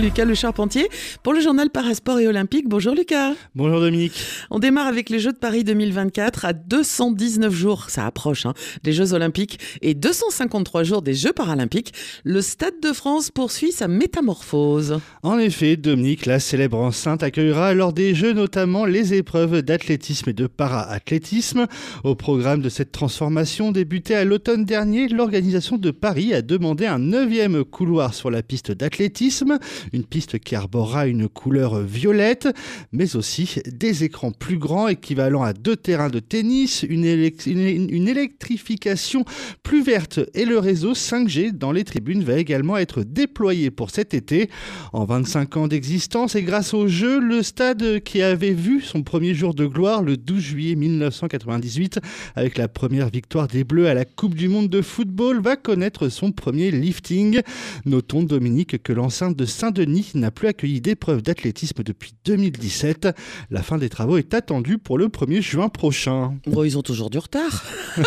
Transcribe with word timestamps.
Lucas 0.00 0.24
Le 0.24 0.34
Charpentier 0.34 0.88
pour 1.22 1.34
le 1.34 1.40
journal 1.40 1.68
Parasport 1.68 2.20
et 2.20 2.26
Olympique. 2.26 2.68
Bonjour 2.68 2.94
Lucas. 2.94 3.34
Bonjour 3.54 3.80
Dominique. 3.80 4.14
On 4.50 4.58
démarre 4.58 4.86
avec 4.86 5.10
les 5.10 5.18
Jeux 5.18 5.32
de 5.32 5.38
Paris 5.38 5.62
2024 5.62 6.46
à 6.46 6.52
219 6.54 7.52
jours, 7.52 7.90
ça 7.90 8.06
approche, 8.06 8.46
hein, 8.46 8.54
des 8.82 8.94
Jeux 8.94 9.12
Olympiques 9.12 9.58
et 9.82 9.92
253 9.92 10.84
jours 10.84 11.02
des 11.02 11.12
Jeux 11.12 11.34
Paralympiques. 11.34 11.92
Le 12.24 12.40
Stade 12.40 12.80
de 12.82 12.92
France 12.94 13.30
poursuit 13.30 13.72
sa 13.72 13.88
métamorphose. 13.88 15.00
En 15.22 15.38
effet, 15.38 15.76
Dominique, 15.76 16.24
la 16.24 16.40
célèbre 16.40 16.78
enceinte 16.78 17.22
accueillera 17.22 17.74
lors 17.74 17.92
des 17.92 18.14
Jeux 18.14 18.32
notamment 18.32 18.86
les 18.86 19.12
épreuves 19.12 19.60
d'athlétisme 19.60 20.30
et 20.30 20.34
de 20.34 20.46
para-athlétisme. 20.46 21.66
Au 22.04 22.14
programme 22.14 22.62
de 22.62 22.70
cette 22.70 22.92
transformation 22.92 23.70
débutée 23.70 24.14
à 24.14 24.24
l'automne 24.24 24.64
dernier, 24.64 25.08
l'organisation 25.08 25.76
de 25.76 25.90
Paris 25.90 26.32
a 26.32 26.40
demandé 26.40 26.86
un 26.86 26.98
neuvième 26.98 27.64
couloir 27.64 28.14
sur 28.14 28.30
la 28.30 28.42
piste 28.42 28.72
d'athlétisme 28.72 29.58
une 29.92 30.04
piste 30.04 30.38
qui 30.38 30.54
arborera 30.54 31.06
une 31.06 31.28
couleur 31.28 31.80
violette, 31.80 32.48
mais 32.92 33.16
aussi 33.16 33.56
des 33.66 34.04
écrans 34.04 34.32
plus 34.32 34.58
grands 34.58 34.88
équivalents 34.88 35.42
à 35.42 35.52
deux 35.52 35.76
terrains 35.76 36.10
de 36.10 36.20
tennis, 36.20 36.84
une, 36.88 37.04
électrification 37.04 39.24
plus 39.62 39.82
verte 39.82 40.20
et 40.34 40.44
le 40.44 40.58
réseau 40.58 40.92
5G 40.92 41.52
dans 41.52 41.72
les 41.72 41.84
tribunes 41.84 42.22
va 42.22 42.38
également 42.38 42.76
être 42.76 43.02
déployé 43.02 43.70
pour 43.70 43.90
cet 43.90 44.14
été. 44.14 44.50
En 44.92 45.04
25 45.04 45.56
ans 45.56 45.68
d'existence 45.68 46.34
et 46.34 46.42
grâce 46.42 46.74
au 46.74 46.88
jeu, 46.88 47.20
le 47.20 47.42
stade 47.42 48.00
qui 48.00 48.22
avait 48.22 48.52
vu 48.52 48.80
son 48.80 49.02
premier 49.02 49.34
jour 49.34 49.54
de 49.54 49.66
gloire 49.66 50.02
le 50.02 50.16
12 50.16 50.40
juillet 50.40 50.74
1998 50.74 52.00
avec 52.34 52.58
la 52.58 52.68
première 52.68 53.08
victoire 53.08 53.48
des 53.48 53.64
Bleus 53.64 53.88
à 53.88 53.94
la 53.94 54.04
Coupe 54.04 54.34
du 54.34 54.48
Monde 54.48 54.68
de 54.68 54.82
football 54.82 55.40
va 55.40 55.56
connaître 55.56 56.08
son 56.08 56.32
premier 56.32 56.70
lifting. 56.70 57.40
Notons 57.84 58.22
Dominique 58.22 58.82
que 58.82 58.92
l'enceinte 58.92 59.36
de 59.36 59.44
Saint 59.44 59.69
denis 59.70 60.10
n'a 60.14 60.30
plus 60.30 60.48
accueilli 60.48 60.80
d'épreuves 60.80 61.22
d'athlétisme 61.22 61.82
depuis 61.82 62.14
2017. 62.24 63.08
La 63.50 63.62
fin 63.62 63.78
des 63.78 63.88
travaux 63.88 64.18
est 64.18 64.34
attendue 64.34 64.78
pour 64.78 64.98
le 64.98 65.08
1er 65.08 65.40
juin 65.40 65.68
prochain. 65.68 66.34
Bon, 66.46 66.64
ils 66.64 66.78
ont 66.78 66.82
toujours 66.82 67.10
du 67.10 67.18
retard. 67.18 67.64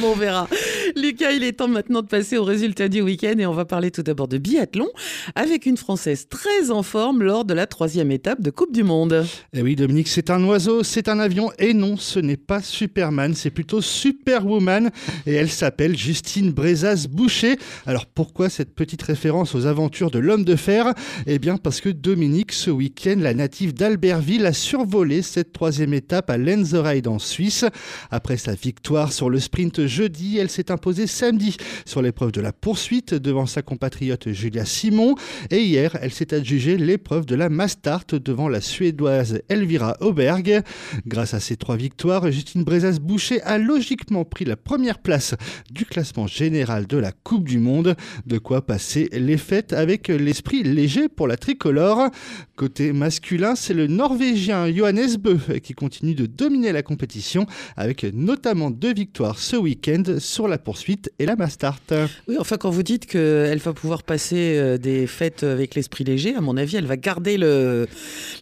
Bon, 0.00 0.12
on 0.12 0.16
verra. 0.16 0.48
Lucas, 0.96 1.32
il 1.32 1.44
est 1.44 1.52
temps 1.52 1.68
maintenant 1.68 2.02
de 2.02 2.06
passer 2.06 2.36
au 2.36 2.44
résultat 2.44 2.88
du 2.88 3.00
week-end 3.00 3.34
et 3.38 3.46
on 3.46 3.52
va 3.52 3.64
parler 3.64 3.90
tout 3.90 4.02
d'abord 4.02 4.28
de 4.28 4.38
biathlon 4.38 4.88
avec 5.34 5.66
une 5.66 5.76
Française 5.76 6.26
très 6.28 6.70
en 6.70 6.82
forme 6.82 7.22
lors 7.22 7.44
de 7.44 7.54
la 7.54 7.66
troisième 7.66 8.10
étape 8.10 8.42
de 8.42 8.50
Coupe 8.50 8.72
du 8.72 8.82
Monde. 8.82 9.24
Eh 9.52 9.62
oui, 9.62 9.76
Dominique, 9.76 10.08
c'est 10.08 10.30
un 10.30 10.42
oiseau, 10.44 10.82
c'est 10.82 11.08
un 11.08 11.18
avion 11.18 11.50
et 11.58 11.74
non, 11.74 11.96
ce 11.96 12.18
n'est 12.18 12.36
pas 12.36 12.62
Superman, 12.62 13.34
c'est 13.34 13.50
plutôt 13.50 13.80
Superwoman 13.80 14.90
et 15.26 15.32
elle 15.32 15.50
s'appelle 15.50 15.96
Justine 15.96 16.50
Brezas-Boucher. 16.50 17.56
Alors 17.86 18.06
pourquoi 18.06 18.48
cette 18.48 18.74
petite 18.74 19.02
référence 19.02 19.54
aux 19.54 19.66
aventures 19.66 20.10
de 20.10 20.18
l'homme 20.18 20.44
de 20.44 20.56
fer? 20.56 20.92
Eh 21.26 21.38
bien 21.38 21.56
parce 21.56 21.80
que 21.80 21.88
Dominique, 21.88 22.52
ce 22.52 22.70
week-end, 22.70 23.16
la 23.18 23.34
native 23.34 23.72
d'Albertville 23.72 24.46
a 24.46 24.52
survolé 24.52 25.22
cette 25.22 25.52
troisième 25.52 25.94
étape 25.94 26.28
à 26.28 26.38
Lenzerheide 26.38 27.08
en 27.08 27.18
Suisse. 27.18 27.64
Après 28.10 28.36
sa 28.36 28.54
victoire 28.54 29.12
sur 29.12 29.30
le 29.30 29.38
sprint 29.38 29.86
jeudi. 29.86 30.38
Elle 30.38 30.50
s'est 30.50 30.70
samedi 31.06 31.56
sur 31.84 32.02
l'épreuve 32.02 32.32
de 32.32 32.40
la 32.40 32.52
poursuite 32.52 33.14
devant 33.14 33.46
sa 33.46 33.62
compatriote 33.62 34.32
Julia 34.32 34.64
Simon. 34.64 35.14
Et 35.50 35.62
hier, 35.62 35.96
elle 36.00 36.12
s'est 36.12 36.34
adjugée 36.34 36.76
l'épreuve 36.76 37.26
de 37.26 37.34
la 37.34 37.48
Mastart 37.48 38.06
devant 38.12 38.48
la 38.48 38.60
Suédoise 38.60 39.40
Elvira 39.48 39.96
Auberg. 40.00 40.62
Grâce 41.06 41.34
à 41.34 41.40
ces 41.40 41.56
trois 41.56 41.76
victoires, 41.76 42.30
Justine 42.30 42.64
Brezas-Boucher 42.64 43.42
a 43.42 43.58
logiquement 43.58 44.24
pris 44.24 44.44
la 44.44 44.56
première 44.56 44.98
place 44.98 45.34
du 45.70 45.84
classement 45.84 46.26
général 46.26 46.86
de 46.86 46.96
la 46.96 47.12
Coupe 47.12 47.48
du 47.48 47.58
Monde. 47.58 47.96
De 48.26 48.38
quoi 48.38 48.64
passer 48.64 49.08
les 49.12 49.38
fêtes 49.38 49.72
avec 49.72 50.08
l'esprit 50.08 50.62
léger 50.62 51.08
pour 51.08 51.26
la 51.26 51.36
tricolore. 51.36 52.08
Côté 52.56 52.92
masculin, 52.92 53.54
c'est 53.56 53.74
le 53.74 53.86
Norvégien 53.86 54.72
Johannes 54.72 55.16
Bö 55.18 55.38
qui 55.62 55.74
continue 55.74 56.14
de 56.14 56.26
dominer 56.26 56.72
la 56.72 56.82
compétition 56.82 57.46
avec 57.76 58.04
notamment 58.04 58.70
deux 58.70 58.94
victoires 58.94 59.38
ce 59.38 59.56
week 59.56 59.72
week-end 59.72 60.18
sur 60.18 60.48
la 60.48 60.58
poursuite 60.58 60.71
et 61.18 61.26
la 61.26 61.36
Mastart. 61.36 61.80
Oui, 62.28 62.36
enfin, 62.38 62.56
quand 62.56 62.70
vous 62.70 62.82
dites 62.82 63.06
qu'elle 63.06 63.58
va 63.58 63.72
pouvoir 63.72 64.02
passer 64.02 64.56
euh, 64.56 64.78
des 64.78 65.06
fêtes 65.06 65.42
avec 65.42 65.74
l'esprit 65.74 66.04
léger, 66.04 66.34
à 66.34 66.40
mon 66.40 66.56
avis, 66.56 66.76
elle 66.76 66.86
va 66.86 66.96
garder 66.96 67.36
le 67.36 67.86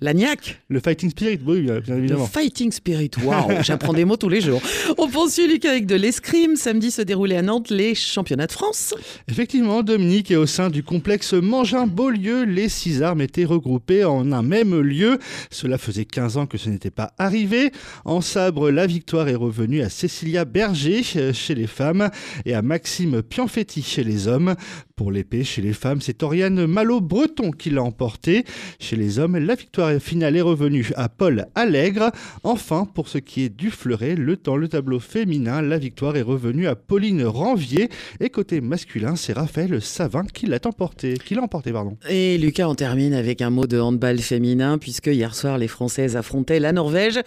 l'agnac. 0.01 0.61
Le 0.69 0.81
fighting 0.81 1.11
spirit, 1.11 1.39
oui, 1.45 1.63
bien 1.63 1.97
évidemment. 1.97 2.25
Le 2.25 2.41
fighting 2.41 2.73
spirit, 2.73 3.11
waouh, 3.23 3.63
j'apprends 3.63 3.93
des 3.93 4.05
mots 4.05 4.17
tous 4.17 4.29
les 4.29 4.41
jours. 4.41 4.63
On 4.99 5.09
poursuit, 5.09 5.49
Lucas, 5.49 5.71
avec 5.71 5.87
de 5.87 5.95
l'escrime. 5.97 6.57
Samedi 6.57 6.91
se 6.91 7.03
déroulaient 7.03 7.37
à 7.37 7.43
Nantes 7.43 7.71
les 7.71 7.95
championnats 7.95 8.47
de 8.47 8.53
France. 8.53 8.95
Effectivement, 9.29 9.83
Dominique, 9.83 10.31
et 10.31 10.37
au 10.37 10.47
sein 10.47 10.71
du 10.71 10.83
complexe 10.83 11.33
Mangin-Beaulieu, 11.33 12.45
les 12.45 12.69
six 12.69 13.03
armes 13.03 13.21
étaient 13.21 13.45
regroupées 13.45 14.05
en 14.05 14.33
un 14.33 14.43
même 14.43 14.79
lieu. 14.81 15.19
Cela 15.51 15.79
faisait 15.79 16.05
15 16.05 16.37
ans 16.37 16.47
que 16.47 16.59
ce 16.59 16.69
n'était 16.69 16.91
pas 16.91 17.13
arrivé. 17.19 17.73
En 18.05 18.21
sabre, 18.21 18.71
la 18.71 18.87
victoire 18.87 19.29
est 19.29 19.35
revenue 19.35 19.83
à 19.83 19.89
Cécilia 19.89 20.45
Berger, 20.45 21.03
chez 21.03 21.55
les 21.55 21.67
femmes 21.67 22.11
et 22.45 22.55
à 22.55 22.63
Maxime 22.63 23.23
Pianfetti 23.23 23.83
chez 23.83 24.05
les 24.05 24.29
hommes. 24.29 24.55
Pour 24.97 25.13
l'épée, 25.13 25.45
chez 25.45 25.63
les 25.63 25.73
femmes, 25.73 26.01
c'est 26.03 26.23
Oriane 26.23 26.67
Malo-Breton 26.67 27.53
qui 27.53 27.71
l'a 27.71 27.83
emporté. 27.83 28.45
Chez 28.79 28.97
les 28.97 29.19
hommes, 29.19 29.39
la 29.39 29.55
victoire 29.55 29.99
finale 29.99 30.37
est 30.37 30.43
revenue 30.43 30.91
à 30.97 31.09
Paul 31.09 31.47
Allègre. 31.55 32.11
Enfin, 32.45 32.85
pour 32.85 33.09
ce 33.09 33.17
qui 33.17 33.45
est 33.45 33.49
du 33.49 33.71
fleuret, 33.71 34.15
le, 34.15 34.37
dans 34.37 34.57
le 34.57 34.69
tableau 34.69 35.01
féminin, 35.01 35.63
la 35.63 35.79
victoire 35.79 36.17
est 36.17 36.23
revenue 36.23 36.67
à 36.67 36.75
Pauline 36.75 37.25
Ranvier. 37.25 37.89
Et 38.21 38.29
côté 38.29 38.61
masculin, 38.61 39.17
c'est 39.17 39.33
Raphaël 39.33 39.81
Savin 39.81 40.25
qui 40.25 40.47
l'a 40.47 40.59
emporté. 40.65 41.15
Qui 41.15 41.35
l'a 41.35 41.43
emporté, 41.43 41.73
pardon. 41.73 41.97
Et 42.09 42.37
Lucas, 42.37 42.69
on 42.69 42.75
termine 42.75 43.15
avec 43.15 43.41
un 43.41 43.51
mot 43.51 43.67
de 43.67 43.81
handball 43.81 44.19
féminin, 44.19 44.77
puisque 44.77 45.07
hier 45.07 45.35
soir, 45.35 45.57
les 45.57 45.69
Françaises 45.69 46.17
affrontaient 46.17 46.61
la 46.61 46.73
Norvège 46.73 47.21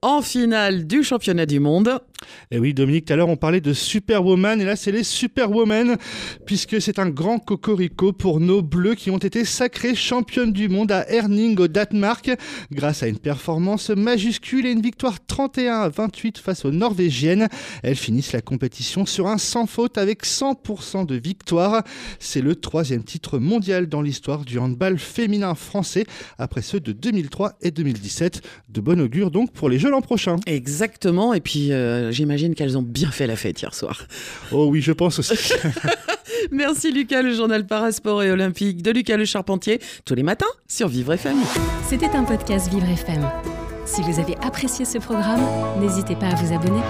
en 0.00 0.22
finale 0.22 0.86
du 0.86 1.02
championnat 1.02 1.46
du 1.46 1.60
monde. 1.60 2.00
Et 2.50 2.58
oui, 2.58 2.74
Dominique, 2.74 3.06
tout 3.06 3.12
à 3.12 3.16
l'heure, 3.16 3.28
on 3.28 3.36
parlait 3.36 3.60
de 3.60 3.72
Superwoman, 3.72 4.60
et 4.60 4.64
là, 4.64 4.76
c'est 4.76 4.92
les 4.92 5.04
Superwomen, 5.04 5.96
puisque 6.46 6.80
c'est 6.80 6.98
un 6.98 7.08
grand 7.08 7.38
cocorico 7.38 8.12
pour 8.12 8.40
nos 8.40 8.62
Bleus 8.62 8.94
qui 8.94 9.10
ont 9.10 9.18
été 9.18 9.44
sacrées 9.44 9.94
championnes 9.94 10.52
du 10.52 10.68
monde 10.68 10.92
à 10.92 11.08
Erning 11.10 11.58
au 11.58 11.68
Danemark 11.68 12.30
grâce 12.72 13.02
à 13.02 13.08
une 13.08 13.18
performance 13.18 13.90
majuscule 13.90 14.66
et 14.66 14.72
une 14.72 14.80
victoire 14.80 15.24
31 15.26 15.80
à 15.80 15.88
28 15.88 16.38
face 16.38 16.64
aux 16.64 16.70
Norvégiennes. 16.70 17.48
Elles 17.82 17.96
finissent 17.96 18.32
la 18.32 18.40
compétition 18.40 19.06
sur 19.06 19.26
un 19.26 19.38
sans 19.38 19.66
faute 19.66 19.98
avec 19.98 20.24
100% 20.24 21.06
de 21.06 21.14
victoire. 21.16 21.82
C'est 22.18 22.40
le 22.40 22.56
troisième 22.56 23.04
titre 23.04 23.38
mondial 23.38 23.86
dans 23.86 24.02
l'histoire 24.02 24.44
du 24.44 24.58
handball 24.58 24.98
féminin 24.98 25.54
français 25.54 26.04
après 26.38 26.62
ceux 26.62 26.80
de 26.80 26.92
2003 26.92 27.54
et 27.62 27.70
2017. 27.70 28.42
De 28.68 28.80
bon 28.80 29.00
augure 29.00 29.30
donc 29.30 29.52
pour 29.52 29.68
les 29.68 29.78
Jeux 29.78 29.90
l'an 29.90 30.00
prochain. 30.00 30.36
Exactement. 30.46 31.34
Et 31.34 31.40
puis 31.40 31.70
euh, 32.08 32.12
j'imagine 32.12 32.54
qu'elles 32.54 32.76
ont 32.76 32.82
bien 32.82 33.10
fait 33.10 33.26
la 33.26 33.36
fête 33.36 33.60
hier 33.60 33.74
soir. 33.74 34.06
Oh 34.52 34.66
oui, 34.70 34.80
je 34.80 34.92
pense 34.92 35.18
aussi. 35.18 35.52
Merci 36.50 36.92
Lucas, 36.92 37.22
le 37.22 37.34
journal 37.34 37.66
Parasport 37.66 38.22
et 38.22 38.30
Olympique 38.30 38.82
de 38.82 38.90
Lucas 38.90 39.16
Le 39.16 39.24
Charpentier, 39.24 39.80
tous 40.04 40.14
les 40.14 40.22
matins 40.22 40.46
sur 40.66 40.88
Vivre 40.88 41.12
FM. 41.12 41.36
C'était 41.88 42.10
un 42.10 42.24
podcast 42.24 42.70
Vivre 42.70 42.88
FM. 42.88 43.28
Si 43.84 44.02
vous 44.02 44.18
avez 44.20 44.36
apprécié 44.42 44.84
ce 44.84 44.98
programme, 44.98 45.42
n'hésitez 45.80 46.14
pas 46.16 46.28
à 46.28 46.34
vous 46.34 46.54
abonner. 46.54 46.80